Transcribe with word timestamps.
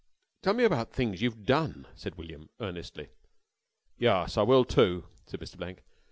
"Tell 0.41 0.55
me 0.55 0.63
about 0.63 0.91
things 0.91 1.21
you've 1.21 1.43
done," 1.45 1.85
said 1.93 2.15
William 2.15 2.49
earnestly. 2.59 3.09
"Yus, 3.99 4.35
I 4.35 4.41
will, 4.41 4.65
too," 4.65 5.03
said 5.27 5.39
Mr. 5.41 5.57
Blank. 5.57 5.83